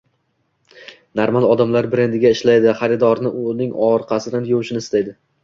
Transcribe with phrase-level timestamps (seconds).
[1.19, 5.17] Normal odamlar brendiga ishlaydi, xaridorlari uning orqasidan yurishini istaydi